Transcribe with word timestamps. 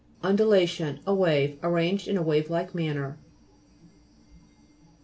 JNDULA'TION 0.23 0.97
A 1.05 1.13
wave; 1.13 1.59
arranged 1.61 2.07
in 2.07 2.17
a 2.17 2.23
wave 2.23 2.49
like 2.49 2.73
manner. 2.73 3.19